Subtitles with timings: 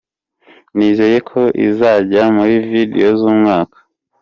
[0.75, 3.77] Nizeye ko izajya muri Videos z’umwaka.